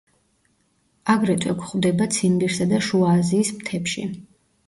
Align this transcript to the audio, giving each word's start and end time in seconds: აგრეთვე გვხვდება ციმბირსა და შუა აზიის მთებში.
აგრეთვე 1.13 1.53
გვხვდება 1.59 2.07
ციმბირსა 2.17 2.67
და 2.71 2.81
შუა 2.87 3.13
აზიის 3.19 3.51
მთებში. 3.59 4.07